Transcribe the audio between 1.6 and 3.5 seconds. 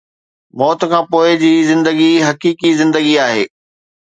زندگي حقيقي زندگي آهي